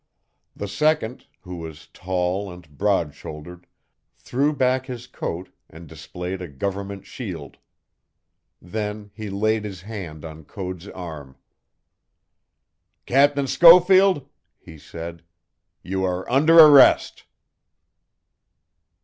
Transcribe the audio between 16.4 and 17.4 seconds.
arrest!"